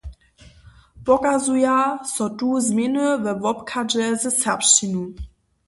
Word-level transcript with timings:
Pokazuja 1.05 1.77
so 2.13 2.25
tu 2.37 2.47
změny 2.67 3.05
we 3.23 3.31
wobchadźe 3.43 4.05
ze 4.21 4.31
serbšćinu? 4.39 5.03